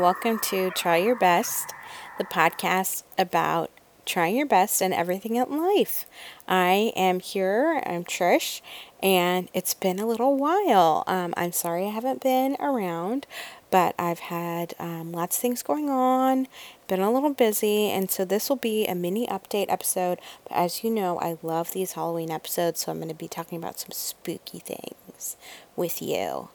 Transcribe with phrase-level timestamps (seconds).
[0.00, 1.74] Welcome to Try Your Best,
[2.16, 3.70] the podcast about
[4.06, 6.06] trying your best and everything in life.
[6.48, 8.62] I am here, I'm Trish,
[9.02, 11.04] and it's been a little while.
[11.06, 13.26] Um, I'm sorry I haven't been around,
[13.70, 16.48] but I've had um, lots of things going on,
[16.88, 20.18] been a little busy, and so this will be a mini update episode.
[20.44, 23.58] But as you know, I love these Halloween episodes, so I'm going to be talking
[23.58, 25.36] about some spooky things
[25.76, 26.48] with you.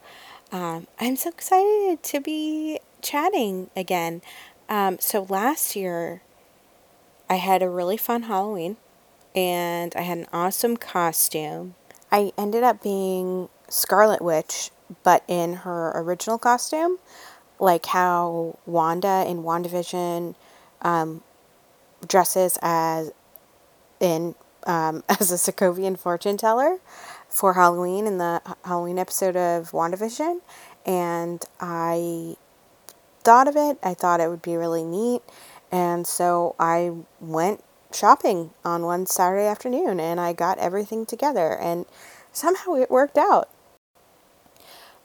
[0.52, 4.22] Um, I'm so excited to be chatting again.
[4.68, 6.22] Um, so last year,
[7.30, 8.78] I had a really fun Halloween
[9.36, 11.76] and I had an awesome costume.
[12.12, 14.72] I ended up being Scarlet Witch,
[15.04, 16.98] but in her original costume,
[17.60, 20.36] like how Wanda in WandaVision
[20.82, 21.24] um,
[22.08, 23.12] dresses as
[24.00, 26.78] in um, as a Sokovian fortune teller
[27.28, 30.40] for Halloween in the Halloween episode of WandaVision.
[30.86, 32.36] And I
[33.26, 33.78] thought of it.
[33.84, 35.22] I thought it would be really neat.
[35.72, 41.58] And so I went shopping on one Saturday afternoon and I got everything together.
[41.58, 41.86] And
[42.32, 43.50] somehow it worked out.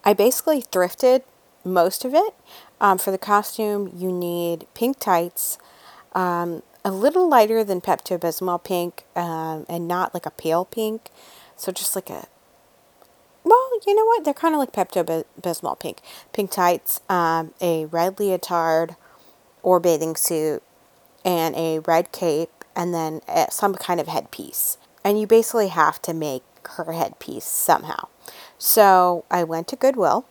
[0.04, 1.22] I basically thrifted
[1.64, 2.34] most of it.
[2.80, 5.58] Um, for the costume, you need pink tights,
[6.14, 11.10] um, a little lighter than Pepto Bismol pink, um, and not like a pale pink.
[11.56, 12.26] So just like a,
[13.86, 14.24] you know what?
[14.24, 16.00] They're kind of like Pepto Bismol pink.
[16.32, 18.96] Pink tights, um, a red leotard
[19.62, 20.62] or bathing suit,
[21.24, 24.78] and a red cape, and then uh, some kind of headpiece.
[25.04, 26.42] And you basically have to make
[26.76, 28.08] her headpiece somehow.
[28.58, 30.26] So I went to Goodwill.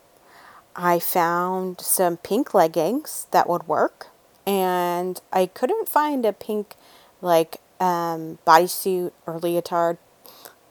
[0.75, 4.07] I found some pink leggings that would work,
[4.45, 6.75] and I couldn't find a pink
[7.21, 9.97] like um, bodysuit or leotard,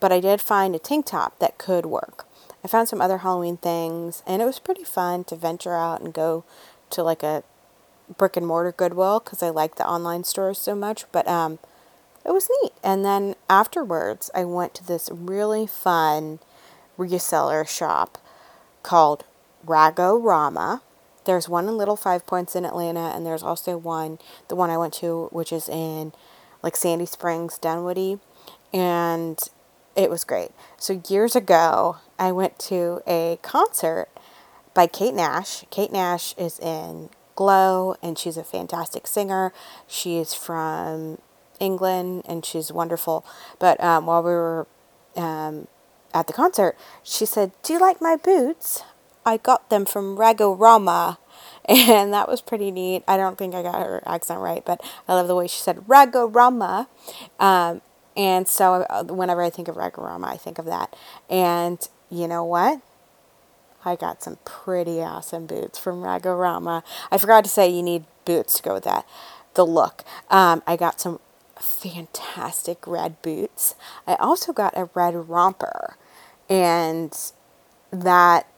[0.01, 2.28] but I did find a tank top that could work.
[2.65, 6.13] I found some other Halloween things, and it was pretty fun to venture out and
[6.13, 6.45] go
[6.91, 7.45] to like a
[8.17, 11.05] brick and mortar Goodwill because I like the online stores so much.
[11.13, 11.59] But um,
[12.25, 12.73] it was neat.
[12.83, 16.41] And then afterwards, I went to this really fun
[16.99, 18.19] reseller shop
[18.83, 19.25] called
[19.67, 20.81] Ragorama.
[21.25, 24.79] There's one in Little Five Points in Atlanta, and there's also one, the one I
[24.79, 26.13] went to, which is in
[26.63, 28.19] like Sandy Springs, Dunwoody,
[28.73, 29.39] and
[29.99, 30.53] it was great.
[30.77, 34.07] So years ago, I went to a concert
[34.73, 35.65] by Kate Nash.
[35.71, 39.53] Kate Nash is in Glow, and she's a fantastic singer.
[39.89, 41.19] She is from
[41.59, 43.27] England, and she's wonderful.
[43.59, 44.67] But um, while we were
[45.17, 45.67] um,
[46.15, 48.85] at the concert, she said, "Do you like my boots?
[49.27, 51.19] I got them from Ragorama."
[51.69, 53.05] And that was pretty neat.
[53.07, 55.77] I don't think I got her accent right, but I love the way she said
[55.87, 56.87] Ragorama.
[57.39, 57.83] Um,
[58.19, 60.95] and so uh, whenever I think of Ragorama, I think of that.
[61.31, 62.83] And you know what?
[63.85, 66.83] I got some pretty awesome boots from Ragorama.
[67.13, 69.07] I forgot to say you need boots to go with that.
[69.55, 70.05] The look.
[70.31, 71.21] Um, I got some
[71.57, 73.77] fantastic red boots.
[74.05, 75.97] I also got a red romper,
[76.51, 77.17] and
[77.93, 78.49] that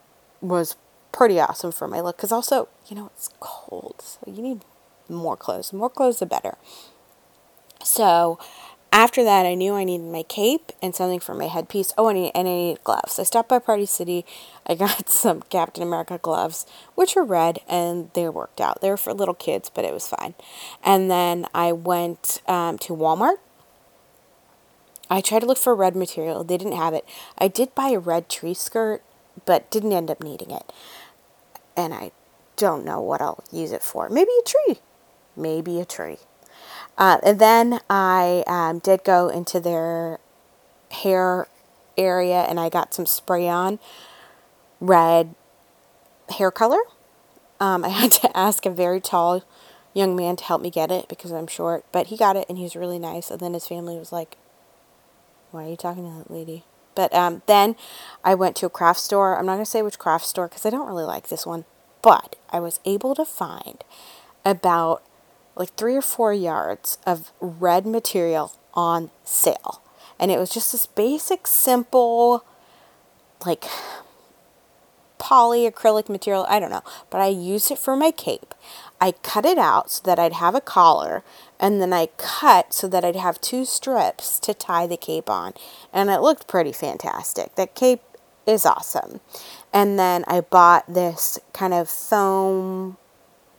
[0.40, 0.76] was
[1.12, 2.16] pretty awesome for my look.
[2.16, 4.62] Because also, you know, it's cold, so you need
[5.06, 5.72] more clothes.
[5.72, 6.56] More clothes, the better.
[7.82, 8.38] So
[8.92, 11.92] after that, I knew I needed my cape and something for my headpiece.
[11.96, 13.18] Oh, and I, and I needed gloves.
[13.18, 14.26] I stopped by Party City.
[14.66, 18.80] I got some Captain America gloves, which are red, and they worked out.
[18.80, 20.34] They were for little kids, but it was fine.
[20.84, 23.36] And then I went um, to Walmart.
[25.08, 26.44] I tried to look for red material.
[26.44, 27.04] They didn't have it.
[27.38, 29.02] I did buy a red tree skirt,
[29.44, 30.72] but didn't end up needing it.
[31.76, 32.12] And I
[32.56, 34.08] don't know what I'll use it for.
[34.08, 34.80] Maybe a tree.
[35.36, 36.18] Maybe a tree.
[36.98, 40.18] Uh, and then I um, did go into their
[40.90, 41.46] hair
[41.96, 43.78] area and I got some spray on
[44.80, 45.34] red
[46.36, 46.80] hair color.
[47.58, 49.44] Um, I had to ask a very tall
[49.94, 52.58] young man to help me get it because I'm short, but he got it and
[52.58, 53.30] he was really nice.
[53.30, 54.36] And then his family was like,
[55.50, 56.64] Why are you talking to that lady?
[56.94, 57.76] But um, then
[58.24, 59.38] I went to a craft store.
[59.38, 61.64] I'm not going to say which craft store because I don't really like this one,
[62.02, 63.82] but I was able to find
[64.44, 65.02] about
[65.60, 69.82] like three or four yards of red material on sale.
[70.18, 72.44] And it was just this basic, simple,
[73.44, 73.66] like
[75.18, 76.46] polyacrylic material.
[76.48, 76.82] I don't know.
[77.10, 78.54] But I used it for my cape.
[79.02, 81.22] I cut it out so that I'd have a collar.
[81.58, 85.52] And then I cut so that I'd have two strips to tie the cape on.
[85.92, 87.54] And it looked pretty fantastic.
[87.56, 88.02] That cape
[88.46, 89.20] is awesome.
[89.74, 92.96] And then I bought this kind of foam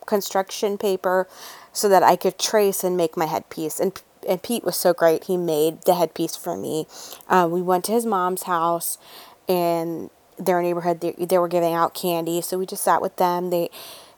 [0.08, 1.28] construction paper
[1.74, 3.80] so that I could trace and make my headpiece.
[3.80, 5.24] And and Pete was so great.
[5.26, 6.86] He made the headpiece for me.
[7.28, 8.98] Uh, we went to his mom's house,
[9.50, 13.50] and their neighborhood they, they were giving out candy, so we just sat with them.
[13.50, 13.70] They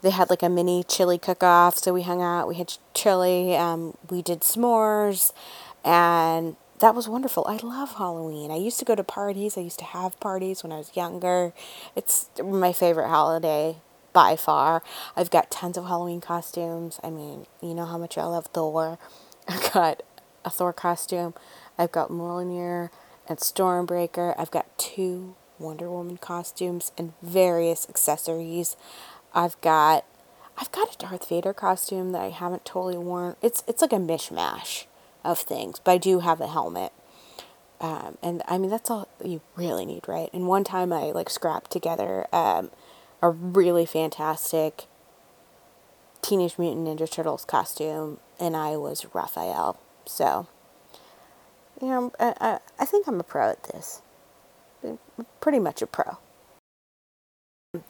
[0.02, 1.78] they had like a mini chili cook off.
[1.78, 5.32] So we hung out, we had chili, um, we did s'mores,
[5.84, 7.46] and that was wonderful.
[7.48, 8.52] I love Halloween.
[8.52, 11.54] I used to go to parties, I used to have parties when I was younger.
[11.96, 13.78] It's my favorite holiday
[14.14, 14.84] by far.
[15.16, 17.00] I've got tons of Halloween costumes.
[17.04, 18.98] I mean, you know how much I love Thor.
[19.48, 20.04] I've got
[20.46, 21.34] a Thor costume.
[21.78, 22.90] I've got Mjolnir
[23.28, 24.36] and Stormbreaker.
[24.38, 28.76] I've got two Wonder Woman costumes and various accessories.
[29.34, 30.06] I've got
[30.58, 33.36] I've got a Darth Vader costume that I haven't totally worn.
[33.42, 34.86] It's it's like a mishmash
[35.24, 36.92] of things, but I do have a helmet.
[37.82, 40.30] Um, and I mean that's all you really need, right?
[40.34, 42.72] And one time I like scrapped together um,
[43.24, 44.84] a really fantastic
[46.22, 49.80] Teenage Mutant Ninja Turtles costume, and I was Raphael.
[50.06, 50.48] So,
[51.82, 54.02] you know, I, I, I think I'm a pro at this.
[55.40, 56.18] pretty much a pro.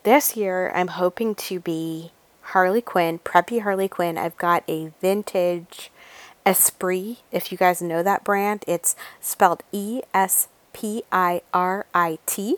[0.03, 4.18] This year, I'm hoping to be Harley Quinn, preppy Harley Quinn.
[4.18, 5.91] I've got a vintage
[6.45, 8.63] Esprit, if you guys know that brand.
[8.68, 12.57] It's spelled E S P I R I T.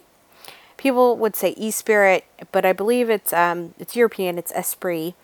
[0.78, 4.38] People would say E Spirit, but I believe it's um, it's European.
[4.38, 5.16] It's Esprit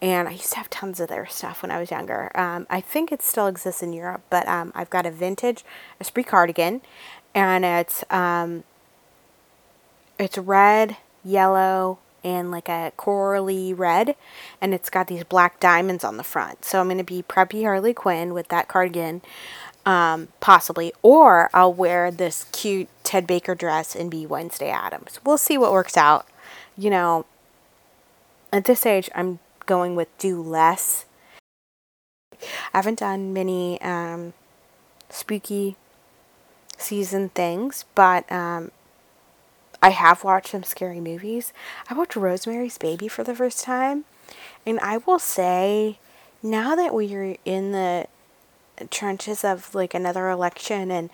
[0.00, 2.30] and I used to have tons of their stuff when I was younger.
[2.38, 5.64] Um, I think it still exists in Europe, but um, I've got a vintage
[6.00, 6.82] Esprit cardigan,
[7.34, 8.64] and it's um,
[10.18, 14.14] it's red, yellow, and like a corally red,
[14.60, 16.64] and it's got these black diamonds on the front.
[16.64, 19.22] So I'm going to be preppy Harley Quinn with that cardigan,
[19.88, 25.18] um, possibly, or I'll wear this cute Ted Baker dress and be Wednesday Addams.
[25.24, 26.26] We'll see what works out.
[26.76, 27.24] You know,
[28.52, 31.06] at this age, I'm going with do less.
[32.34, 34.34] I haven't done many um,
[35.08, 35.76] spooky
[36.76, 38.72] season things, but um,
[39.82, 41.54] I have watched some scary movies.
[41.88, 44.04] I watched Rosemary's Baby for the first time,
[44.66, 45.98] and I will say,
[46.42, 48.06] now that we are in the
[48.90, 51.10] trenches of like another election and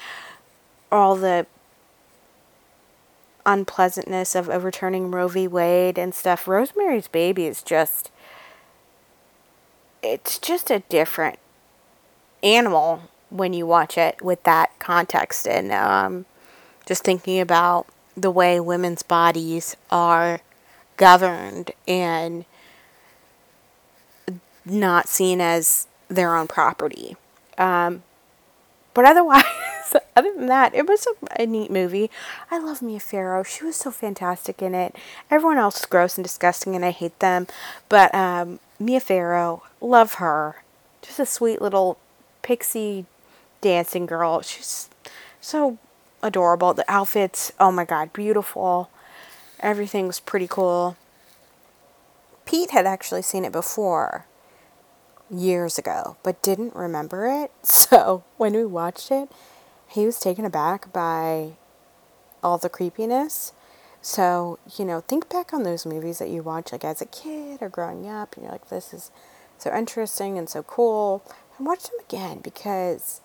[0.90, 1.46] all the
[3.46, 5.46] unpleasantness of overturning Roe v.
[5.46, 8.10] Wade and stuff, Rosemary's Baby is just
[10.02, 11.38] it's just a different
[12.42, 16.26] animal when you watch it with that context and um,
[16.86, 17.86] just thinking about
[18.16, 20.40] the way women's bodies are
[20.96, 22.44] governed and
[24.64, 27.16] not seen as their own property.
[27.58, 28.02] Um,
[28.94, 29.44] but otherwise,
[30.16, 32.10] other than that, it was a, a, neat movie.
[32.50, 33.42] I love Mia Farrow.
[33.42, 34.94] She was so fantastic in it.
[35.30, 37.46] Everyone else is gross and disgusting, and I hate them.
[37.88, 40.62] But um, Mia Farrow, love her.
[41.02, 41.98] Just a sweet little
[42.42, 43.06] pixie
[43.60, 44.40] dancing girl.
[44.42, 44.88] She's
[45.40, 45.78] so
[46.22, 46.72] adorable.
[46.72, 48.90] The outfits, oh my god, beautiful.
[49.60, 50.96] Everything's pretty cool.
[52.46, 54.26] Pete had actually seen it before
[55.30, 57.50] years ago, but didn't remember it.
[57.64, 59.30] So when we watched it,
[59.86, 61.52] he was taken aback by
[62.42, 63.52] all the creepiness.
[64.02, 67.62] So, you know, think back on those movies that you watch like as a kid
[67.62, 69.10] or growing up and you're like, this is
[69.58, 71.22] so interesting and so cool.
[71.56, 73.20] And watch them again because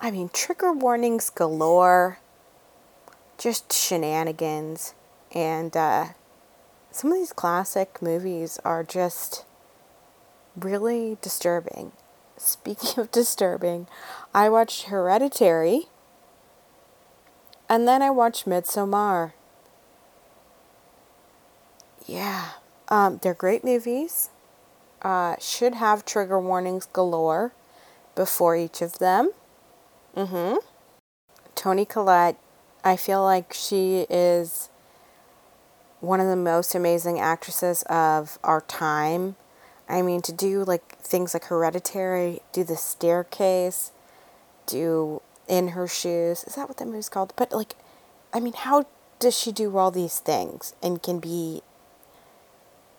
[0.00, 2.18] I mean trigger warnings galore,
[3.36, 4.94] just shenanigans,
[5.34, 6.06] and uh,
[6.90, 9.44] some of these classic movies are just
[10.56, 11.92] really disturbing.
[12.36, 13.86] Speaking of disturbing,
[14.34, 15.86] I watched Hereditary
[17.68, 19.32] and then I watched Midsommar.
[22.06, 22.50] Yeah,
[22.88, 24.28] um, they're great movies.
[25.00, 27.52] Uh, should have trigger warnings galore
[28.14, 29.30] before each of them.
[30.16, 30.56] Mm-hmm.
[31.54, 32.36] Toni Collette,
[32.84, 34.68] I feel like she is
[36.00, 39.36] one of the most amazing actresses of our time.
[39.92, 43.92] I mean, to do like things like Hereditary, do the staircase,
[44.66, 46.44] do in her shoes.
[46.44, 47.34] Is that what that movie's called?
[47.36, 47.74] But like,
[48.32, 48.86] I mean, how
[49.18, 51.60] does she do all these things and can be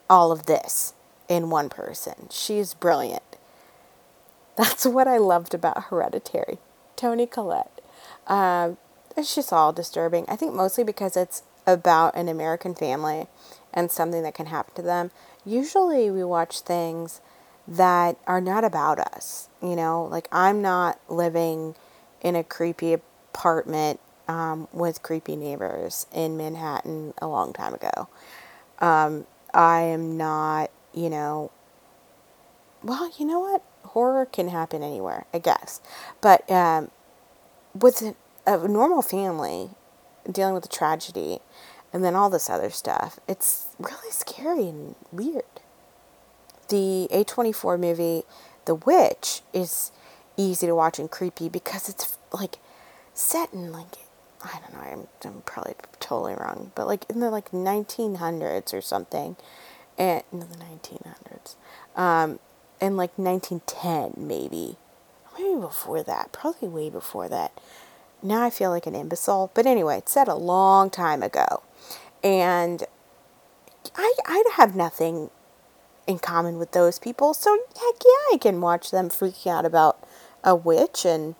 [0.08, 0.94] all of this
[1.28, 2.28] in one person?
[2.30, 3.24] She's brilliant.
[4.56, 6.60] That's what I loved about Hereditary.
[6.96, 7.82] Toni Collette.
[8.28, 8.78] Um,
[9.18, 10.26] it's just all disturbing.
[10.28, 13.26] I think mostly because it's about an American family
[13.74, 15.10] and something that can happen to them.
[15.46, 17.22] Usually we watch things
[17.68, 19.50] that are not about us.
[19.62, 21.76] You know, like I'm not living
[22.22, 28.08] in a creepy apartment um, with creepy neighbors in Manhattan a long time ago.
[28.80, 31.52] Um, I am not, you know,
[32.82, 33.64] well, you know what?
[33.86, 35.82] Horror can happen anywhere, I guess.
[36.22, 36.92] But um,
[37.74, 39.70] with a, a normal family
[40.30, 41.40] dealing with a tragedy,
[41.94, 43.20] and then all this other stuff.
[43.28, 45.44] It's really scary and weird.
[46.70, 48.24] The A24 movie,
[48.66, 49.92] The Witch, is
[50.36, 52.58] easy to watch and creepy because it's like
[53.14, 53.98] set in like
[54.44, 58.82] I don't know, I'm, I'm probably totally wrong, but like in the like 1900s or
[58.82, 59.38] something,
[59.98, 61.56] and the 1900s,
[61.96, 62.40] um,
[62.82, 64.76] in like 1910 maybe,
[65.38, 67.54] maybe before that, probably way before that.
[68.22, 71.64] Now I feel like an imbecile, but anyway, it's set a long time ago,
[72.24, 72.84] and
[73.96, 75.30] I I have nothing
[76.08, 80.04] in common with those people, so heck yeah, I can watch them freaking out about
[80.44, 81.36] a witch and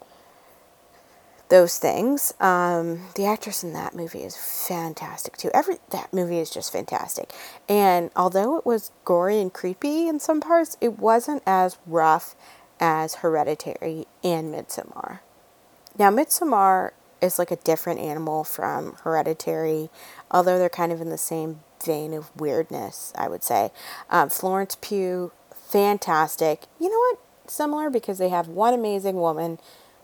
[1.50, 2.34] those things.
[2.40, 5.52] Um, the actress in that movie is fantastic too.
[5.54, 7.32] Every that movie is just fantastic.
[7.70, 12.36] And although it was gory and creepy in some parts, it wasn't as rough
[12.80, 15.20] as Hereditary and Midsommar.
[15.98, 16.92] Now, Midsommar
[17.24, 19.90] is like a different animal from Hereditary,
[20.30, 23.72] although they're kind of in the same vein of weirdness, I would say.
[24.10, 26.64] Um, Florence Pugh, fantastic.
[26.80, 27.20] You know what?
[27.48, 29.60] Similar because they have one amazing woman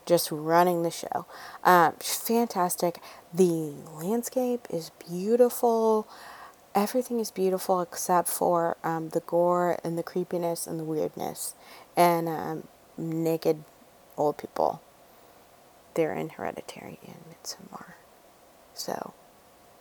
[0.05, 1.25] just running the show.
[1.63, 2.99] Um, fantastic.
[3.33, 6.07] The landscape is beautiful.
[6.73, 11.55] Everything is beautiful except for um, the gore and the creepiness and the weirdness
[11.95, 13.63] and um, naked
[14.17, 14.81] old people.
[15.93, 17.93] They're in Hereditary and Midsommar.
[18.73, 19.13] So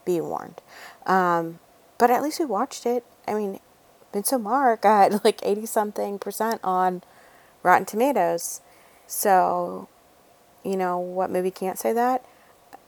[0.04, 0.60] be warned.
[1.06, 1.60] Um,
[1.98, 3.04] but at least we watched it.
[3.26, 3.60] I mean,
[4.12, 7.02] Midsommar got like 80 something percent on
[7.62, 8.60] Rotten Tomatoes.
[9.06, 9.88] So
[10.64, 12.24] you know what movie can't say that?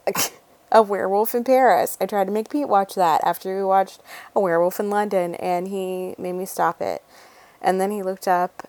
[0.71, 1.97] a Werewolf in Paris.
[1.99, 4.01] I tried to make Pete watch that after we watched
[4.35, 7.03] A Werewolf in London, and he made me stop it.
[7.61, 8.67] And then he looked up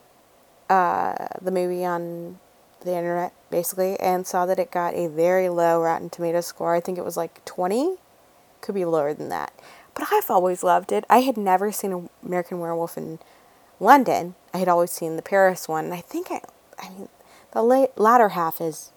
[0.69, 2.39] uh, the movie on
[2.85, 6.75] the internet, basically, and saw that it got a very low Rotten Tomato score.
[6.75, 7.97] I think it was like 20.
[8.61, 9.53] Could be lower than that.
[9.95, 11.05] But I've always loved it.
[11.11, 13.19] I had never seen American Werewolf in
[13.81, 14.35] London.
[14.55, 15.87] I had always seen the Paris one.
[15.87, 16.41] And I think I,
[16.79, 17.09] I mean,
[17.53, 18.91] the late, latter half is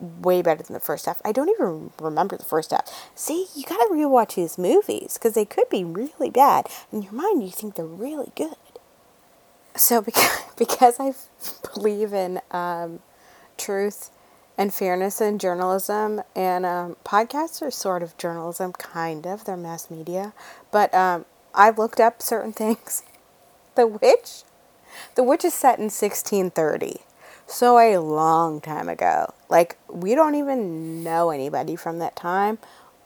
[0.00, 1.20] way better than the first half.
[1.24, 3.10] I don't even remember the first half.
[3.14, 6.66] See, you gotta rewatch these movies because they could be really bad.
[6.92, 8.56] In your mind, you think they're really good.
[9.76, 11.14] So because because I
[11.74, 13.00] believe in um,
[13.56, 14.10] truth
[14.58, 19.44] and fairness in journalism, and um, podcasts are sort of journalism, kind of.
[19.44, 20.32] They're mass media,
[20.70, 23.02] but um, I've looked up certain things.
[23.74, 24.42] The Witch,
[25.14, 27.00] The Witch is set in 1630
[27.46, 29.32] so a long time ago.
[29.48, 32.58] Like we don't even know anybody from that time,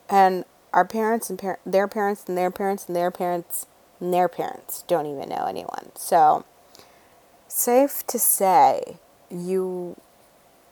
[0.08, 3.66] and our parents and par- their parents and their parents and their parents
[4.00, 5.90] and their parents don't even know anyone.
[5.94, 6.44] So
[7.48, 8.98] safe to say,
[9.30, 9.96] you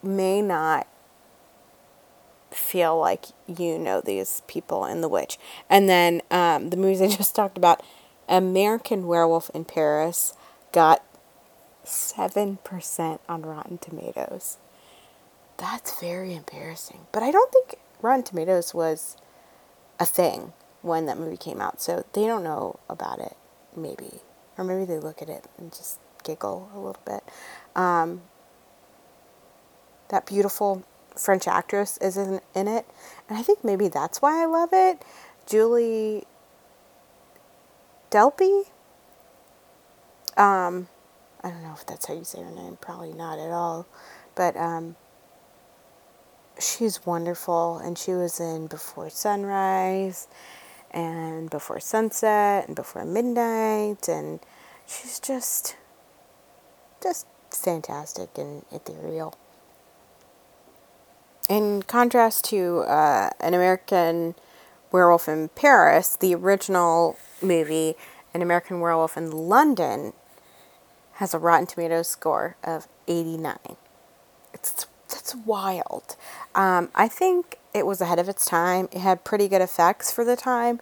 [0.03, 0.87] may not
[2.51, 5.37] feel like you know these people in The Witch.
[5.69, 7.83] And then um, the movies I just talked about,
[8.27, 10.33] American Werewolf in Paris,
[10.71, 11.03] got
[11.85, 14.57] 7% on Rotten Tomatoes.
[15.57, 17.07] That's very embarrassing.
[17.11, 19.15] But I don't think Rotten Tomatoes was
[19.99, 23.35] a thing when that movie came out, so they don't know about it,
[23.75, 24.21] maybe.
[24.57, 27.23] Or maybe they look at it and just giggle a little bit.
[27.75, 28.21] Um,
[30.09, 30.83] that beautiful
[31.15, 32.85] French actress is in, in it,
[33.29, 35.03] and I think maybe that's why I love it.
[35.45, 36.25] Julie
[38.11, 38.65] Delpy.
[40.37, 40.87] Um,
[41.43, 43.87] I don't know if that's how you say her name, probably not at all.
[44.35, 44.95] But um,
[46.59, 50.27] she's wonderful, and she was in Before Sunrise,
[50.91, 54.39] and Before Sunset, and Before Midnight, and
[54.85, 55.75] she's just,
[57.01, 59.37] just fantastic and ethereal.
[61.49, 64.35] In contrast to uh, An American
[64.91, 67.95] Werewolf in Paris, the original movie,
[68.33, 70.13] An American Werewolf in London,
[71.13, 73.57] has a Rotten Tomatoes score of 89.
[74.53, 76.15] It's that's wild.
[76.55, 78.89] Um, I think it was ahead of its time.
[78.91, 80.79] It had pretty good effects for the time.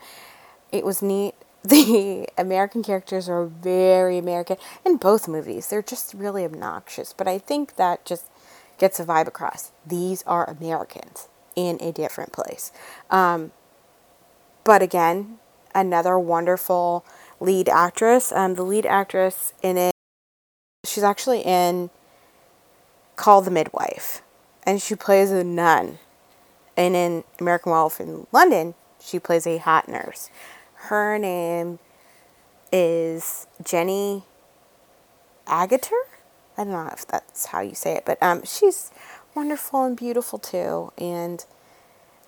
[0.71, 1.35] It was neat.
[1.65, 5.67] The American characters are very American in both movies.
[5.67, 8.25] They're just really obnoxious, but I think that just
[8.77, 9.71] gets a vibe across.
[9.85, 12.71] These are Americans in a different place.
[13.09, 13.51] Um,
[14.63, 15.39] but again,
[15.75, 17.05] another wonderful
[17.39, 18.31] lead actress.
[18.31, 19.93] Um, the lead actress in it
[20.85, 21.89] she's actually in
[23.15, 24.21] Call the Midwife,
[24.63, 25.99] and she plays a nun.
[26.75, 30.29] And in American Wolf in London, she plays a hot nurse.
[30.73, 31.77] Her name
[32.71, 34.23] is Jenny
[35.45, 36.01] Agutter.
[36.57, 38.91] I don't know if that's how you say it, but um, she's
[39.35, 40.91] wonderful and beautiful too.
[40.97, 41.43] And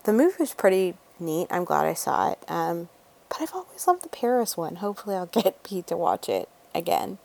[0.04, 1.48] the movie is pretty neat.
[1.50, 2.40] I'm glad I saw it.
[2.48, 2.90] Um,
[3.30, 4.78] but I've always loved the Paris one.
[4.78, 7.18] Hopefully, I'll get Pete to watch it again.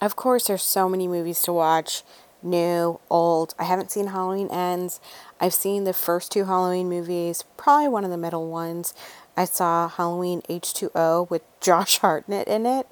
[0.00, 2.02] Of course, there's so many movies to watch
[2.42, 3.54] new, old.
[3.58, 5.00] I haven't seen Halloween Ends.
[5.40, 8.94] I've seen the first two Halloween movies, probably one of the middle ones.
[9.36, 12.86] I saw Halloween H2O with Josh Hartnett in it.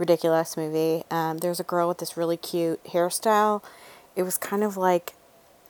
[0.00, 1.04] Ridiculous movie.
[1.10, 3.62] Um, there's a girl with this really cute hairstyle.
[4.16, 5.12] It was kind of like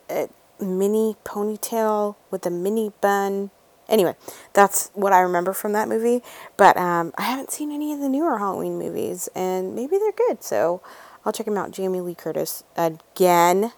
[0.09, 0.29] a
[0.61, 3.51] mini ponytail with a mini bun.
[3.89, 4.15] Anyway,
[4.53, 6.23] that's what I remember from that movie.
[6.57, 10.45] But um, I haven't seen any of the newer Halloween movies, and maybe they're good.
[10.45, 10.81] So
[11.25, 11.73] I'll check them out.
[11.73, 13.73] Jamie Lee Curtis again.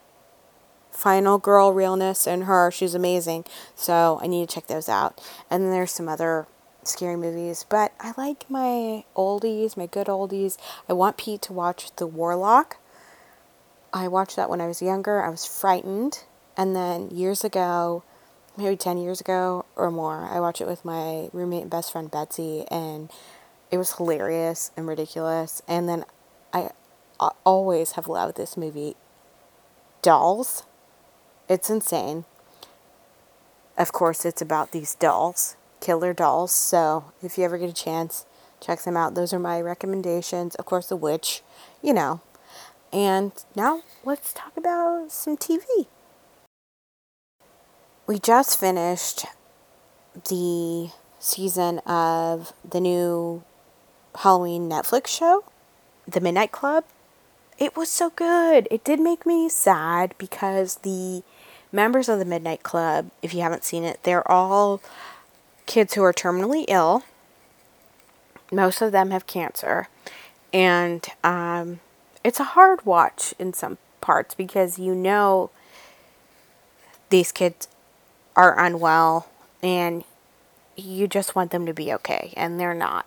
[0.90, 2.70] Final Girl Realness and her.
[2.70, 3.46] She's amazing.
[3.74, 5.18] So I need to check those out.
[5.50, 6.46] And then there's some other
[6.84, 7.64] scary movies.
[7.68, 10.56] But I like my oldies, my good oldies.
[10.88, 12.78] I want Pete to watch The Warlock.
[13.92, 15.22] I watched that when I was younger.
[15.22, 16.24] I was frightened.
[16.56, 18.02] And then years ago,
[18.56, 22.10] maybe 10 years ago or more, I watched it with my roommate and best friend
[22.10, 22.64] Betsy.
[22.70, 23.10] And
[23.70, 25.62] it was hilarious and ridiculous.
[25.68, 26.04] And then
[26.52, 26.70] I
[27.44, 28.96] always have loved this movie.
[30.02, 30.64] Dolls.
[31.48, 32.24] It's insane.
[33.78, 36.52] Of course, it's about these dolls, killer dolls.
[36.52, 38.24] So if you ever get a chance,
[38.60, 39.14] check them out.
[39.14, 40.54] Those are my recommendations.
[40.54, 41.42] Of course, The Witch,
[41.82, 42.22] you know.
[42.92, 45.86] And now let's talk about some TV.
[48.06, 49.26] We just finished
[50.28, 53.42] the season of the new
[54.16, 55.44] Halloween Netflix show,
[56.08, 56.84] The Midnight Club
[57.62, 58.66] it was so good.
[58.70, 61.22] It did make me sad because the
[61.70, 64.82] members of the Midnight Club, if you haven't seen it, they're all
[65.72, 67.02] kids who are terminally ill.
[68.52, 69.88] Most of them have cancer.
[70.52, 71.80] And um,
[72.22, 75.50] it's a hard watch in some parts because you know
[77.08, 77.68] these kids
[78.36, 79.30] are unwell
[79.62, 80.04] and
[80.76, 83.06] you just want them to be okay, and they're not.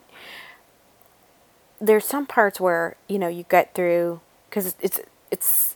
[1.79, 4.99] There's some parts where, you know, you get through because it's
[5.29, 5.75] it's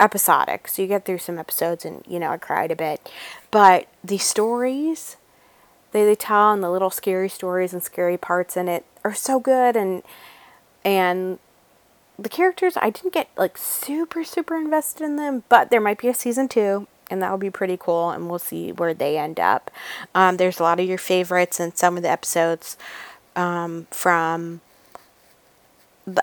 [0.00, 0.66] episodic.
[0.66, 3.08] So you get through some episodes and you know I cried a bit,
[3.52, 5.16] but the stories
[5.94, 9.38] they they tell and the little scary stories and scary parts in it are so
[9.38, 10.02] good and
[10.84, 11.38] and
[12.18, 16.08] the characters I didn't get like super super invested in them, but there might be
[16.08, 19.38] a season two and that would be pretty cool and we'll see where they end
[19.38, 19.70] up.
[20.16, 22.76] Um, there's a lot of your favorites and some of the episodes
[23.36, 24.60] um, from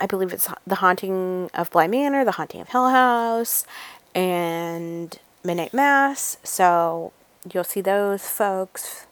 [0.01, 3.65] I believe it's The Haunting of Bly Manor, The Haunting of Hill House,
[4.13, 6.37] and Midnight Mass.
[6.43, 7.13] So
[7.51, 9.07] you'll see those folks.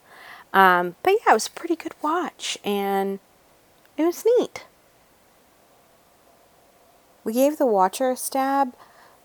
[0.53, 3.19] Um, but yeah, it was a pretty good watch, and
[3.97, 4.65] it was neat.
[7.23, 8.73] We gave The Watcher a stab,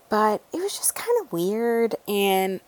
[0.09, 2.59] but it was just kind of weird, and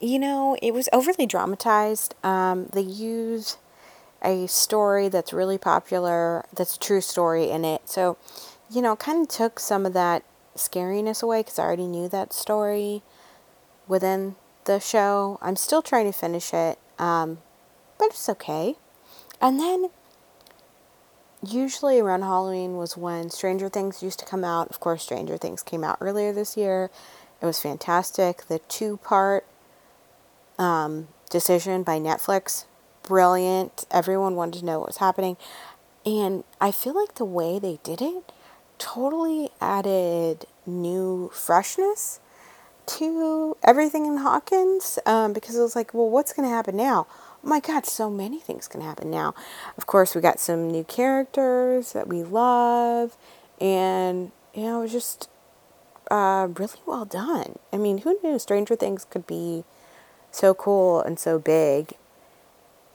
[0.00, 2.14] you know, it was overly dramatized.
[2.24, 3.58] Um, they used
[4.20, 7.88] a story that's really popular, that's a true story in it.
[7.88, 8.16] So,
[8.70, 10.24] you know, kind of took some of that
[10.56, 13.02] scariness away because I already knew that story
[13.86, 15.38] within the show.
[15.40, 17.38] I'm still trying to finish it, um,
[18.02, 18.74] but it's okay.
[19.40, 19.90] And then,
[21.46, 24.68] usually around Halloween was when Stranger Things used to come out.
[24.70, 26.90] Of course, Stranger Things came out earlier this year.
[27.40, 28.48] It was fantastic.
[28.48, 29.46] The two part
[30.58, 32.64] um, decision by Netflix
[33.04, 33.84] brilliant.
[33.92, 35.36] Everyone wanted to know what was happening.
[36.04, 38.32] And I feel like the way they did it
[38.78, 42.18] totally added new freshness
[42.84, 47.06] to everything in Hawkins um, because it was like, well, what's going to happen now?
[47.42, 49.34] My God, so many things can happen now.
[49.76, 53.16] Of course, we got some new characters that we love,
[53.60, 55.28] and you know, it was just
[56.10, 57.58] uh, really well done.
[57.72, 59.64] I mean, who knew Stranger Things could be
[60.30, 61.94] so cool and so big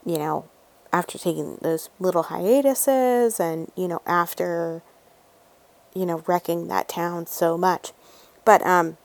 [0.08, 0.46] you know,
[0.94, 4.82] after taking those little hiatuses and, you know, after,
[5.94, 7.92] you know, wrecking that town so much.
[8.46, 8.98] But um,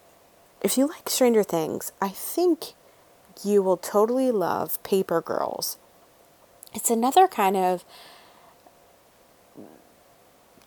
[0.62, 2.74] if you like Stranger Things, I think
[3.44, 5.78] you will totally love Paper Girls.
[6.74, 7.84] It's another kind of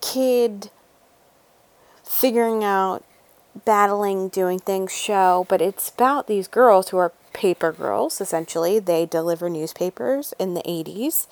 [0.02, 0.70] kid
[2.04, 3.04] figuring out,
[3.66, 8.80] battling, doing things show, but it's about these girls who are paper girls, essentially.
[8.80, 11.28] They deliver newspapers in the 80s,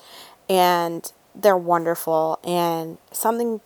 [0.48, 3.60] and they're wonderful, and something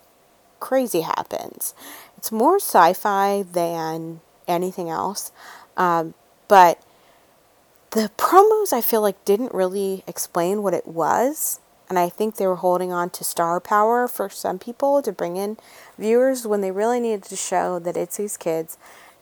[0.60, 1.74] crazy happens.
[2.16, 5.32] It's more sci fi than anything else,
[5.76, 6.14] um,
[6.48, 6.82] but
[7.90, 11.60] the promos I feel like didn't really explain what it was.
[11.88, 15.36] And I think they were holding on to star power for some people to bring
[15.36, 15.56] in
[15.98, 18.76] viewers when they really needed to show that it's these kids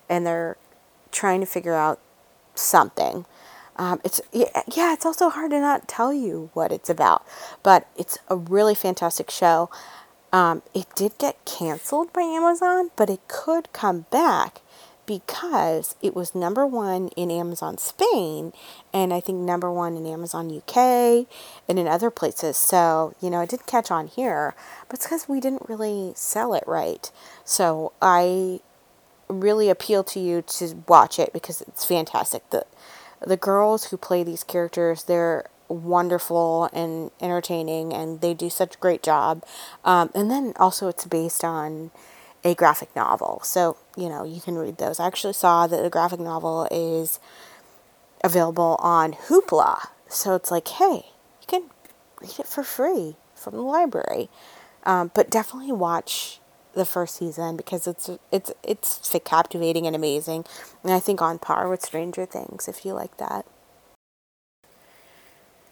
[0.09, 0.57] and they're
[1.13, 2.01] trying to figure out
[2.57, 3.25] something.
[3.77, 7.25] Um, it's yeah, it's also hard to not tell you what it's about,
[7.63, 9.71] but it's a really fantastic show.
[10.33, 14.61] Um, it did get canceled by Amazon, but it could come back
[15.07, 18.53] because it was number one in Amazon Spain
[18.93, 21.27] and I think number one in Amazon UK
[21.69, 22.57] and in other places.
[22.57, 24.55] So, you know, it didn't catch on here,
[24.89, 27.11] but it's because we didn't really sell it right.
[27.45, 28.61] So I
[29.29, 32.49] really appeal to you to watch it because it's fantastic.
[32.51, 32.67] The
[33.27, 38.79] the girls who play these characters, they're wonderful and entertaining and they do such a
[38.79, 39.43] great job.
[39.85, 41.91] Um, and then also it's based on
[42.47, 43.41] a graphic novel.
[43.43, 45.01] So, you know, you can read those.
[45.01, 47.19] I actually saw that the graphic novel is
[48.23, 49.89] available on Hoopla.
[50.09, 51.07] So it's like, hey,
[51.41, 51.65] you can
[52.21, 54.29] read it for free from the library.
[54.85, 56.39] Um, but definitely watch
[56.73, 60.45] the first season because it's it's it's captivating and amazing,
[60.85, 63.47] and I think on par with Stranger Things if you like that.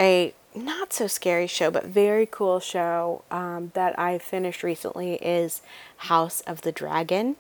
[0.01, 5.63] A not so scary show, but very cool show um, that I finished recently is
[5.99, 7.37] House of the Dragon.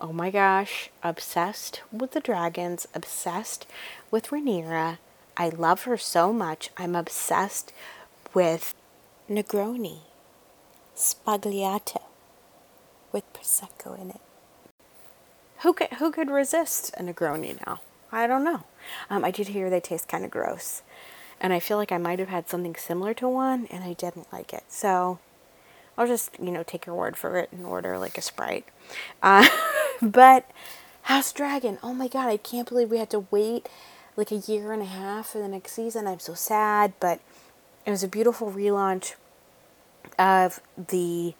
[0.00, 3.66] Oh my gosh, obsessed with the dragons, obsessed
[4.10, 4.98] with Rhaenyra.
[5.36, 6.70] I love her so much.
[6.76, 7.72] I'm obsessed
[8.32, 8.74] with
[9.30, 9.98] Negroni,
[10.96, 12.02] Sbagliato,
[13.12, 14.20] with prosecco in it.
[15.62, 17.80] Who could who could resist a Negroni now?
[18.12, 18.64] I don't know.
[19.08, 20.82] Um, I did hear they taste kind of gross
[21.44, 24.32] and I feel like I might have had something similar to one and I didn't
[24.32, 24.64] like it.
[24.68, 25.18] So
[25.98, 28.64] I'll just, you know, take your word for it and order like a Sprite.
[29.22, 29.46] Uh,
[30.02, 30.50] but
[31.02, 33.68] House Dragon, oh my god, I can't believe we had to wait
[34.16, 36.06] like a year and a half for the next season.
[36.06, 37.20] I'm so sad, but
[37.84, 39.12] it was a beautiful relaunch
[40.18, 41.34] of the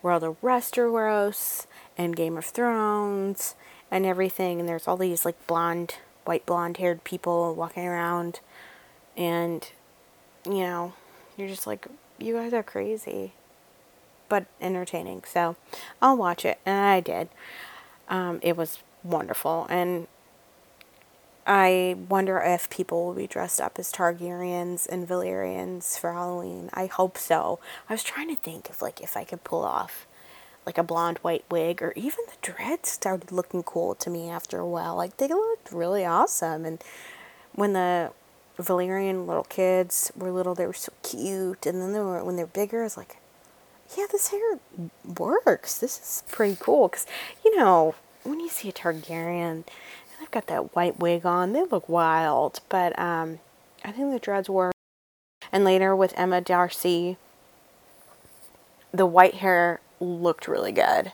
[0.00, 1.66] world of Westeros
[1.98, 3.54] and Game of Thrones
[3.90, 4.60] and everything.
[4.60, 8.40] And there's all these like blonde, white blonde haired people walking around
[9.16, 9.68] and,
[10.44, 10.94] you know,
[11.36, 11.86] you're just like,
[12.18, 13.32] you guys are crazy,
[14.28, 15.24] but entertaining.
[15.26, 15.56] So
[16.00, 16.58] I'll watch it.
[16.64, 17.28] And I did.
[18.08, 19.66] Um, it was wonderful.
[19.68, 20.06] And
[21.46, 26.70] I wonder if people will be dressed up as Targaryens and Valyrians for Halloween.
[26.72, 27.58] I hope so.
[27.88, 30.06] I was trying to think of like if I could pull off
[30.64, 34.58] like a blonde white wig or even the dreads started looking cool to me after
[34.58, 34.94] a while.
[34.94, 36.82] Like they looked really awesome and
[37.54, 38.12] when the
[38.58, 41.66] Valyrian little kids were little, they were so cute.
[41.66, 43.16] And then they were, when they're bigger, it's like,
[43.96, 44.58] yeah, this hair
[45.18, 45.78] works.
[45.78, 46.88] This is pretty cool.
[46.88, 47.06] Because,
[47.44, 49.64] you know, when you see a Targaryen,
[50.18, 52.60] they've got that white wig on, they look wild.
[52.68, 53.40] But um,
[53.84, 54.72] I think the dreads work.
[55.50, 57.16] And later with Emma Darcy,
[58.92, 61.12] the white hair looked really good.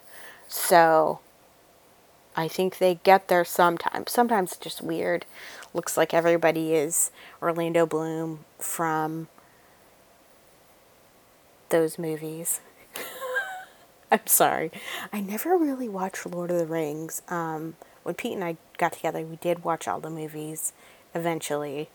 [0.48, 1.20] So
[2.36, 4.12] I think they get there sometimes.
[4.12, 5.24] Sometimes it's just weird.
[5.74, 7.10] Looks like everybody is
[7.42, 9.28] Orlando Bloom from
[11.68, 12.60] those movies.
[14.10, 14.70] I'm sorry.
[15.12, 17.20] I never really watched Lord of the Rings.
[17.28, 20.72] Um, when Pete and I got together, we did watch all the movies
[21.14, 21.90] eventually.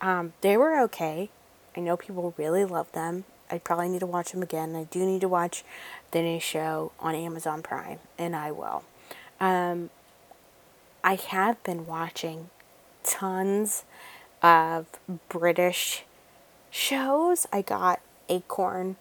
[0.00, 1.28] Um, they were okay.
[1.76, 3.24] I know people really love them.
[3.50, 4.74] I probably need to watch them again.
[4.74, 5.62] I do need to watch
[6.12, 8.84] the new show on Amazon Prime, and I will.
[9.40, 9.90] Um,
[11.02, 12.48] I have been watching
[13.04, 13.84] tons
[14.42, 14.86] of
[15.28, 16.04] British
[16.70, 17.46] shows.
[17.52, 18.96] I got Acorn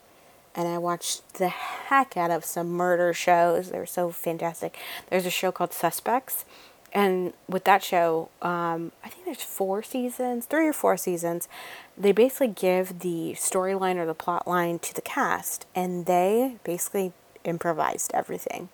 [0.55, 3.69] and I watched the heck out of some murder shows.
[3.69, 4.77] They're so fantastic.
[5.09, 6.45] There's a show called Suspects.
[6.91, 11.47] And with that show, um, I think there's four seasons, three or four seasons.
[11.95, 17.13] They basically give the storyline or the plot line to the cast, and they basically
[17.43, 18.69] improvised everything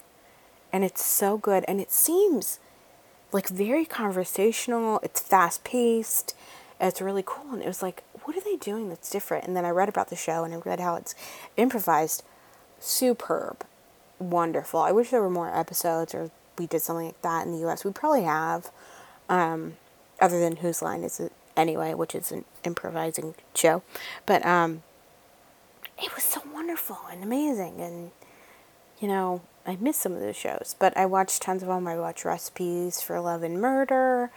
[0.75, 2.59] and it's so good and it seems
[3.31, 6.35] like very conversational it's fast paced
[6.79, 9.45] it's really cool and it was like what are they doing that's different?
[9.45, 11.15] And then i read about the show and i read how it's
[11.57, 12.23] improvised.
[12.79, 13.65] Superb.
[14.19, 14.79] Wonderful.
[14.79, 17.85] I wish there were more episodes or we did something like that in the us
[17.85, 18.71] we probably have
[19.29, 19.75] um,
[20.19, 23.83] other than whose line is it anyway which is an improvising show.
[24.25, 24.83] But um,
[26.01, 28.11] it was so wonderful and amazing and
[28.99, 31.87] you know I miss some of those shows, but I watched tons of them.
[31.87, 34.29] I watched Recipes for Love and Murder.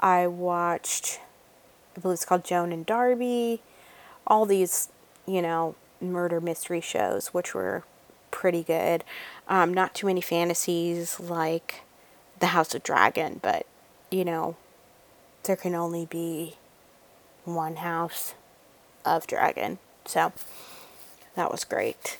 [0.00, 1.20] I watched,
[1.96, 3.62] I believe it's called Joan and Darby.
[4.26, 4.88] All these,
[5.26, 7.84] you know, murder mystery shows, which were
[8.30, 9.04] pretty good.
[9.48, 11.82] Um, not too many fantasies like
[12.38, 13.66] The House of Dragon, but,
[14.10, 14.56] you know,
[15.42, 16.56] there can only be
[17.44, 18.34] one house
[19.04, 19.78] of dragon.
[20.06, 20.32] So
[21.34, 22.18] that was great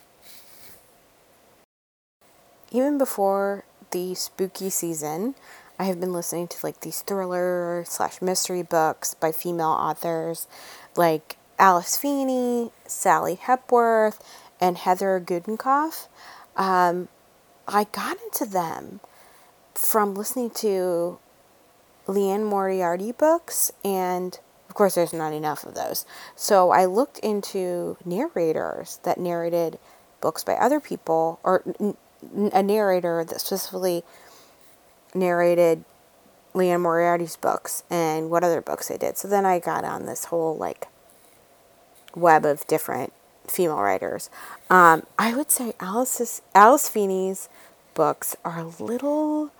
[2.70, 5.35] even before the spooky season,
[5.78, 10.46] I have been listening to like these thriller slash mystery books by female authors
[10.96, 14.22] like Alice Feeney, Sally Hepworth,
[14.61, 16.09] and Heather Gudenkauf.
[16.56, 17.09] Um,
[17.66, 19.00] I got into them
[19.74, 21.18] from listening to
[22.06, 26.04] Liane Moriarty books, and of course, there's not enough of those.
[26.37, 29.78] So I looked into narrators that narrated
[30.20, 31.64] books by other people, or
[32.52, 34.04] a narrator that specifically
[35.14, 35.85] narrated
[36.54, 39.16] Liane Moriarty's books and what other books they did.
[39.16, 40.88] So then I got on this whole like
[42.14, 43.12] web of different
[43.46, 44.30] female writers.
[44.68, 47.48] Um, I would say Alice's Alice Feeney's
[47.94, 49.50] books are a little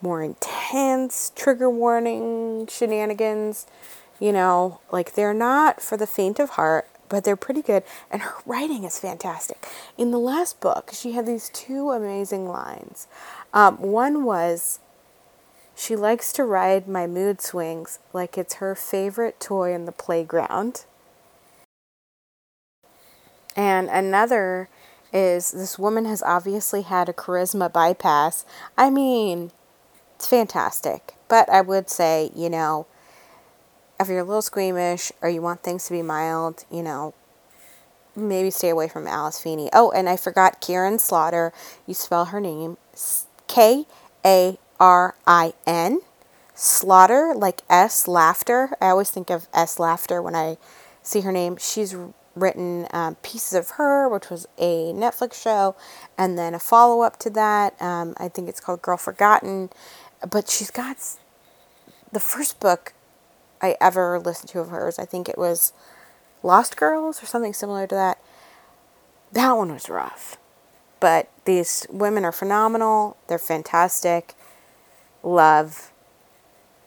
[0.00, 3.66] more intense, trigger warning shenanigans.
[4.20, 7.82] You know, like they're not for the faint of heart, but they're pretty good.
[8.10, 9.66] And her writing is fantastic.
[9.96, 13.06] In the last book, she had these two amazing lines.
[13.52, 14.80] Um, one was,
[15.74, 20.84] she likes to ride my mood swings like it's her favorite toy in the playground.
[23.56, 24.68] And another
[25.12, 28.44] is this woman has obviously had a charisma bypass.
[28.76, 29.50] I mean,
[30.14, 31.14] it's fantastic.
[31.28, 32.86] But I would say, you know,
[34.00, 37.14] if you're a little squeamish or you want things to be mild, you know,
[38.14, 39.70] maybe stay away from Alice Feeney.
[39.72, 41.52] Oh, and I forgot Karin Slaughter.
[41.86, 42.76] You spell her name
[43.46, 43.86] K
[44.24, 46.00] A R I N.
[46.54, 48.70] Slaughter, like S laughter.
[48.80, 50.56] I always think of S laughter when I
[51.02, 51.56] see her name.
[51.56, 51.94] She's
[52.34, 55.76] written um, Pieces of Her, which was a Netflix show,
[56.16, 57.80] and then a follow up to that.
[57.80, 59.70] Um, I think it's called Girl Forgotten.
[60.28, 60.96] But she's got
[62.10, 62.92] the first book
[63.60, 64.98] I ever listened to of hers.
[64.98, 65.72] I think it was
[66.42, 68.18] Lost Girls or something similar to that.
[69.32, 70.36] That one was rough.
[71.00, 73.16] But these women are phenomenal.
[73.28, 74.34] They're fantastic.
[75.22, 75.92] Love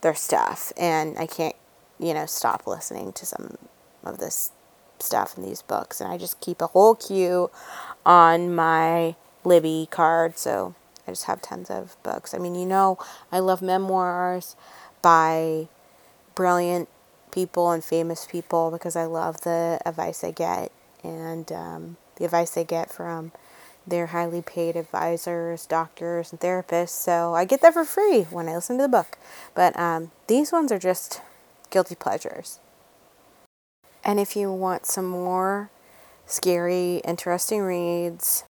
[0.01, 0.73] their stuff.
[0.77, 1.55] And I can't,
[1.99, 3.57] you know, stop listening to some
[4.03, 4.51] of this
[4.99, 6.01] stuff in these books.
[6.01, 7.49] And I just keep a whole queue
[8.05, 10.37] on my Libby card.
[10.37, 10.75] So
[11.07, 12.33] I just have tons of books.
[12.33, 12.97] I mean, you know,
[13.31, 14.55] I love memoirs
[15.01, 15.67] by
[16.41, 16.89] brilliant
[17.31, 20.71] people and famous people because I love the advice I get
[21.03, 23.31] and um, the advice they get from
[23.85, 26.89] their highly paid advisors, doctors, and therapists.
[26.89, 29.19] So I get that for free when I listen to the book.
[29.53, 31.21] But um, these ones are just
[31.69, 32.57] guilty pleasures.
[34.03, 35.69] And if you want some more
[36.25, 38.45] scary, interesting reads,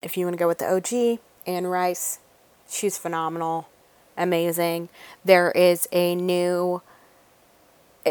[0.00, 2.20] if you want to go with the OG, Anne Rice,
[2.70, 3.68] she's phenomenal,
[4.16, 4.90] amazing.
[5.24, 6.82] There is a new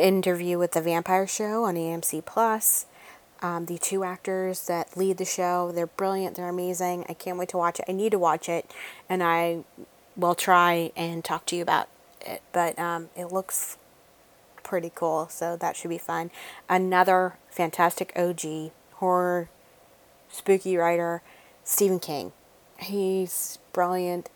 [0.03, 2.85] interview with the Vampire Show on AMC Plus.
[3.41, 7.05] Um, the two actors that lead the show, they're brilliant, they're amazing.
[7.07, 7.85] I can't wait to watch it.
[7.87, 8.71] I need to watch it,
[9.09, 9.63] and I
[10.15, 11.89] will try and talk to you about
[12.21, 12.41] it.
[12.51, 13.77] But um, it looks
[14.63, 16.31] pretty cool, so that should be fun.
[16.67, 19.49] Another fantastic OG horror
[20.29, 21.21] spooky writer,
[21.63, 22.31] Stephen King.
[22.79, 24.29] He's brilliant.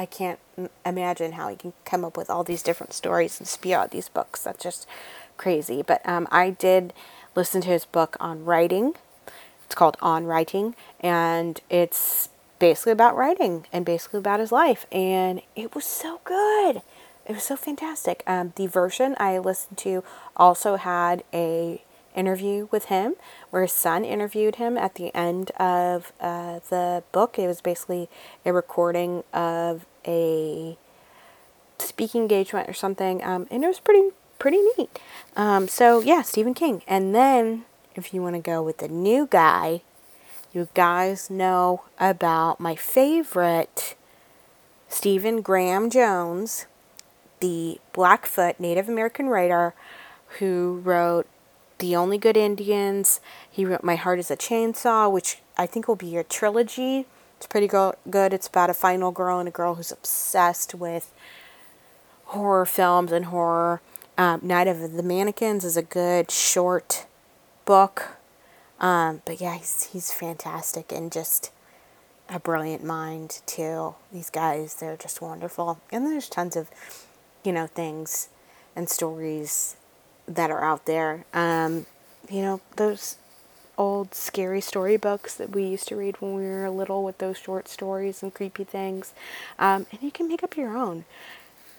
[0.00, 0.38] I can't
[0.86, 4.08] imagine how he can come up with all these different stories and spew out these
[4.08, 4.44] books.
[4.44, 4.88] That's just
[5.36, 5.82] crazy.
[5.82, 6.94] But um, I did
[7.36, 8.94] listen to his book on writing.
[9.66, 14.86] It's called On Writing, and it's basically about writing and basically about his life.
[14.90, 16.80] And it was so good.
[17.26, 18.22] It was so fantastic.
[18.26, 20.02] Um, the version I listened to
[20.34, 21.82] also had a
[22.14, 23.14] interview with him
[23.50, 27.38] where his son interviewed him at the end of uh, the book.
[27.38, 28.08] It was basically
[28.44, 30.76] a recording of a
[31.78, 34.98] speaking engagement or something, um, and it was pretty pretty neat.
[35.36, 36.82] Um, so yeah, Stephen King.
[36.86, 39.82] And then if you want to go with the new guy,
[40.52, 43.94] you guys know about my favorite
[44.88, 46.66] Stephen Graham Jones,
[47.40, 49.74] the Blackfoot Native American writer
[50.38, 51.26] who wrote
[51.78, 53.20] The Only Good Indians.
[53.48, 57.06] He wrote My Heart is a Chainsaw, which I think will be a trilogy.
[57.40, 58.34] It's pretty go- good.
[58.34, 61.10] It's about a final girl and a girl who's obsessed with
[62.26, 63.80] horror films and horror.
[64.18, 67.06] Um, Night of the Mannequins is a good short
[67.64, 68.18] book.
[68.78, 71.50] Um, but yeah, he's, he's fantastic and just
[72.28, 73.94] a brilliant mind, too.
[74.12, 75.80] These guys, they're just wonderful.
[75.90, 76.68] And there's tons of,
[77.42, 78.28] you know, things
[78.76, 79.76] and stories
[80.28, 81.24] that are out there.
[81.32, 81.86] Um,
[82.30, 83.16] you know, those
[83.80, 87.66] old scary storybooks that we used to read when we were little with those short
[87.66, 89.14] stories and creepy things.
[89.58, 91.06] Um, and you can make up your own.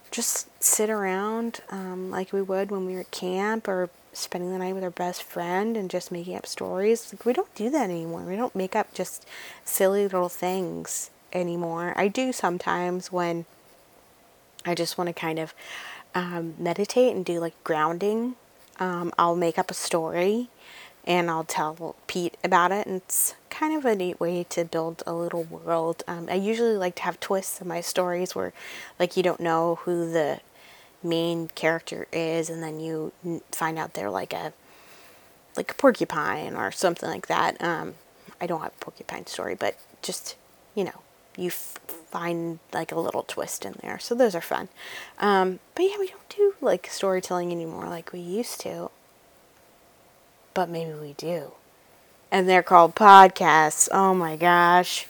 [0.09, 4.57] Just sit around um, like we would when we were at camp or spending the
[4.57, 7.13] night with our best friend and just making up stories.
[7.13, 8.21] Like, we don't do that anymore.
[8.21, 9.23] We don't make up just
[9.63, 11.93] silly little things anymore.
[11.95, 13.45] I do sometimes when
[14.65, 15.53] I just want to kind of
[16.15, 18.37] um, meditate and do like grounding.
[18.79, 20.49] Um, I'll make up a story
[21.05, 22.87] and I'll tell Pete about it.
[22.87, 26.03] And it's kind of a neat way to build a little world.
[26.07, 28.53] Um, I usually like to have twists in my stories where,
[28.99, 30.39] like, you don't know who the
[31.03, 33.11] main character is, and then you
[33.51, 34.53] find out they're like a
[35.57, 37.61] like a porcupine or something like that.
[37.61, 37.95] Um,
[38.39, 40.35] I don't have a porcupine story, but just
[40.75, 41.01] you know,
[41.35, 43.99] you f- find like a little twist in there.
[43.99, 44.69] So those are fun.
[45.19, 48.91] Um, but yeah, we don't do like storytelling anymore like we used to.
[50.53, 51.53] But maybe we do.
[52.31, 53.89] And they're called podcasts.
[53.91, 55.07] Oh my gosh.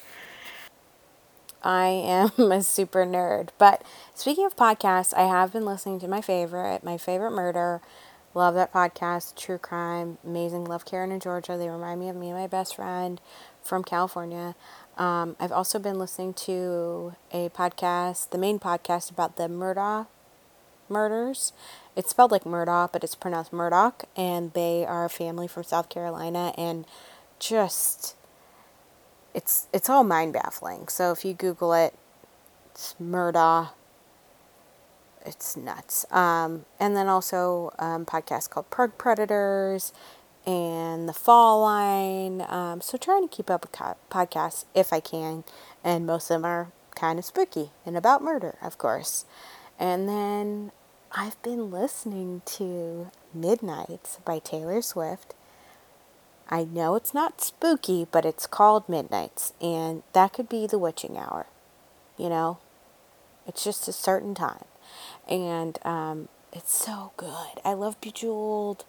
[1.64, 3.50] I am a super nerd.
[3.58, 3.84] But
[4.16, 7.82] speaking of podcasts, I have been listening to my favorite, my favorite murder.
[8.34, 10.64] Love that podcast, True Crime, amazing.
[10.64, 11.58] Love Karen and Georgia.
[11.58, 13.20] They remind me of me and my best friend
[13.62, 14.56] from California.
[14.98, 20.08] Um, I've also been listening to a podcast, the main podcast about the Murdaugh
[20.92, 21.54] murders.
[21.96, 25.90] It's spelled like Murdoch, but it's pronounced Murdoch, and they are a family from South
[25.90, 26.86] Carolina, and
[27.40, 28.16] just
[29.34, 30.88] it's it's all mind baffling.
[30.88, 31.94] So if you Google it,
[32.72, 33.70] it's Murdaugh.
[35.26, 36.06] It's nuts.
[36.12, 39.94] Um, and then also um, podcast called Prug Predators
[40.48, 42.42] and The Fall Line.
[42.50, 45.44] Um, so trying to keep up with co- podcasts if I can,
[45.84, 49.26] and most of them are kind of spooky and about murder, of course.
[49.80, 50.72] And then
[51.14, 55.34] I've been listening to Midnights by Taylor Swift.
[56.50, 61.18] I know it's not spooky, but it's called Midnights, and that could be the witching
[61.18, 61.48] hour.
[62.18, 62.60] You know,
[63.46, 64.64] it's just a certain time,
[65.28, 67.60] and um, it's so good.
[67.66, 68.86] I love Bejeweled.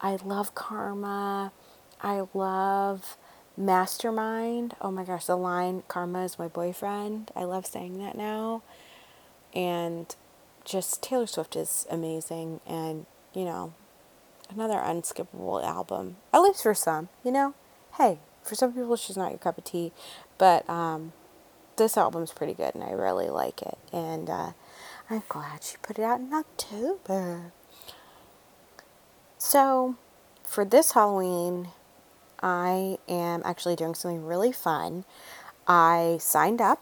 [0.00, 1.52] I love Karma.
[2.00, 3.18] I love
[3.58, 4.76] Mastermind.
[4.80, 7.30] Oh my gosh, the line Karma is my boyfriend.
[7.36, 8.62] I love saying that now.
[9.52, 10.14] And
[10.70, 13.74] just Taylor Swift is amazing and, you know,
[14.48, 16.16] another unskippable album.
[16.32, 17.54] At least for some, you know?
[17.98, 19.92] Hey, for some people she's not your cup of tea,
[20.38, 21.12] but um,
[21.76, 23.78] this album's pretty good and I really like it.
[23.92, 24.52] And uh,
[25.08, 27.52] I'm glad she put it out in October.
[29.38, 29.96] So,
[30.44, 31.68] for this Halloween,
[32.42, 35.04] I am actually doing something really fun.
[35.66, 36.80] I signed up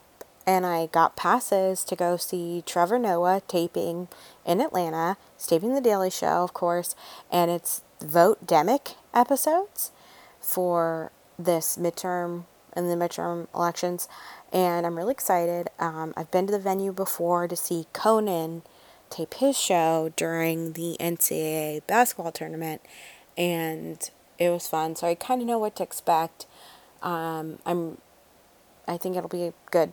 [0.49, 4.09] and I got passes to go see Trevor Noah taping
[4.47, 5.19] in Atlanta.
[5.37, 6.97] He's taping The Daily Show, of course,
[7.31, 9.93] and it's Vote Demic episodes
[10.41, 14.09] for this midterm and the midterm elections.
[14.51, 15.69] And I'm really excited.
[15.79, 18.63] Um, I've been to the venue before to see Conan
[19.11, 22.81] tape his show during the NCAA basketball tournament,
[23.37, 24.97] and it was fun.
[24.97, 26.47] So I kind of know what to expect.
[27.03, 27.99] Um, I'm,
[28.87, 29.93] I think it'll be good,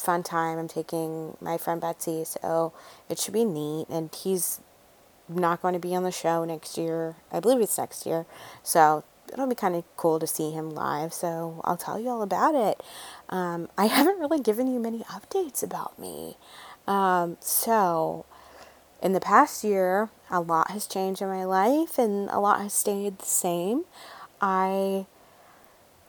[0.00, 0.58] fun time.
[0.58, 2.72] I'm taking my friend Betsy, so
[3.08, 3.86] it should be neat.
[3.88, 4.60] And he's
[5.28, 7.16] not going to be on the show next year.
[7.30, 8.26] I believe it's next year,
[8.62, 11.12] so it'll be kind of cool to see him live.
[11.12, 12.82] So I'll tell you all about it.
[13.28, 16.36] Um, I haven't really given you many updates about me.
[16.86, 18.24] Um, so
[19.02, 22.72] in the past year, a lot has changed in my life and a lot has
[22.72, 23.84] stayed the same.
[24.40, 25.06] I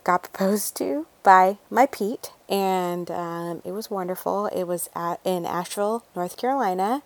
[0.04, 4.46] got proposed to by my Pete, and um, it was wonderful.
[4.46, 7.02] It was at in Asheville, North Carolina,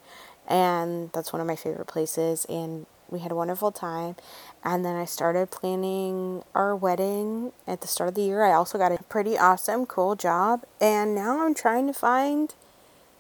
[0.49, 2.47] and that's one of my favorite places.
[2.47, 4.17] And we had a wonderful time.
[4.65, 8.43] And then I started planning our wedding at the start of the year.
[8.43, 12.55] I also got a pretty awesome, cool job, and now I'm trying to find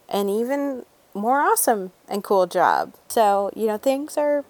[0.08, 2.94] an even more awesome and cool job.
[3.08, 4.44] So, you know, things are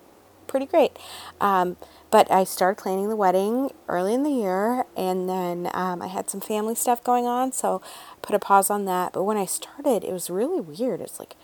[0.46, 0.92] pretty great.
[1.40, 1.76] Um,
[2.14, 6.30] but I started planning the wedding early in the year, and then um, I had
[6.30, 9.12] some family stuff going on, so I put a pause on that.
[9.12, 11.00] But when I started, it was really weird.
[11.00, 11.34] It's like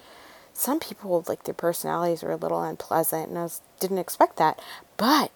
[0.52, 4.60] some people, like their personalities were a little unpleasant, and I was, didn't expect that.
[4.96, 5.32] But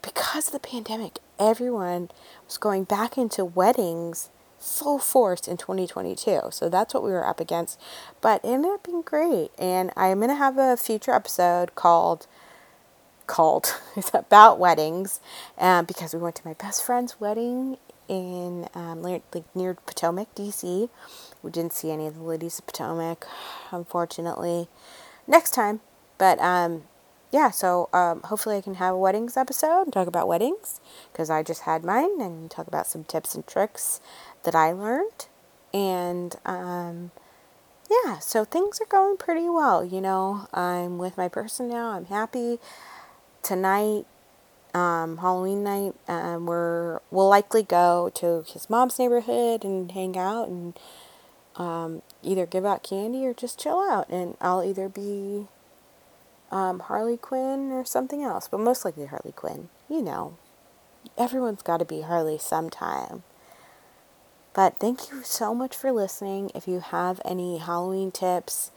[0.00, 2.08] because of the pandemic, everyone
[2.44, 4.30] was going back into weddings
[4.60, 6.42] full force in 2022.
[6.52, 7.80] So that's what we were up against.
[8.20, 9.50] But it ended up being great.
[9.58, 12.28] And I'm going to have a future episode called
[13.26, 15.20] called it's about weddings
[15.58, 19.22] um, because we went to my best friend's wedding in um, like
[19.54, 20.88] near Potomac, DC.
[21.42, 23.26] We didn't see any of the ladies of Potomac,
[23.70, 24.68] unfortunately.
[25.26, 25.80] Next time,
[26.18, 26.84] but um,
[27.32, 27.50] yeah.
[27.50, 30.80] So um, hopefully I can have a weddings episode and talk about weddings
[31.12, 34.00] because I just had mine and talk about some tips and tricks
[34.44, 35.26] that I learned.
[35.74, 37.10] And um,
[37.90, 39.84] yeah, so things are going pretty well.
[39.84, 41.90] You know, I'm with my person now.
[41.90, 42.58] I'm happy.
[43.46, 44.06] Tonight,
[44.74, 50.48] um, Halloween night, um, we're we'll likely go to his mom's neighborhood and hang out
[50.48, 50.76] and
[51.54, 54.08] um, either give out candy or just chill out.
[54.08, 55.46] And I'll either be
[56.50, 59.68] um, Harley Quinn or something else, but most likely Harley Quinn.
[59.88, 60.36] You know,
[61.16, 63.22] everyone's got to be Harley sometime.
[64.54, 66.50] But thank you so much for listening.
[66.52, 68.72] If you have any Halloween tips,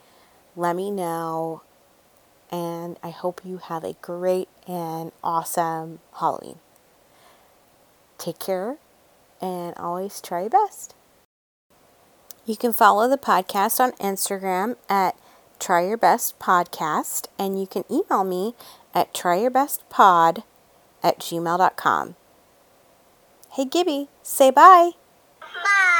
[0.55, 1.63] let me know.
[2.51, 6.59] And I hope you have a great and awesome Halloween.
[8.17, 8.77] Take care
[9.41, 10.95] and always try your best.
[12.45, 15.15] You can follow the podcast on Instagram at
[15.59, 18.55] Try Your Best Podcast, and you can email me
[18.93, 20.43] at tryourbestpod
[21.03, 22.15] at gmail.com.
[23.51, 24.91] Hey Gibby, say bye.
[25.39, 25.98] bye.